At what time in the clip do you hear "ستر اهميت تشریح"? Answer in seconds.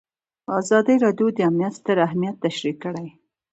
1.79-2.75